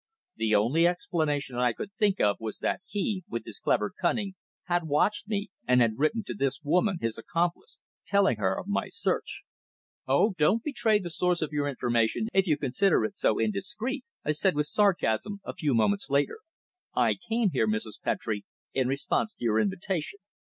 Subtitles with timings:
[0.35, 4.87] The only explanation I could think of was that he, with his clever cunning, had
[4.87, 9.43] watched me, and had written to this woman, his accomplice, telling her of my search.
[10.07, 10.33] "Oh!
[10.39, 14.55] don't betray the source of your information if you consider it so indiscreet," I said
[14.55, 16.39] with sarcasm a few moments later.
[16.95, 18.01] "I came here, Mrs.
[18.03, 18.37] Petre,
[18.73, 20.17] in response to your invitation.